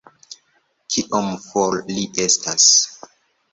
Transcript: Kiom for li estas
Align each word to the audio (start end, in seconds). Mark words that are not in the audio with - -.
Kiom 0.95 1.29
for 1.51 1.77
li 1.93 2.09
estas 2.27 2.69